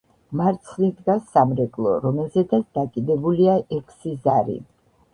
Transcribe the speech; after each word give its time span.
მარცხნივ 0.39 0.95
დგას 1.01 1.27
სამრეკლო, 1.35 1.93
რომელზეც 2.07 2.59
დაკიდებულია 2.81 3.63
ექვსი 3.81 4.19
ზარი. 4.27 4.63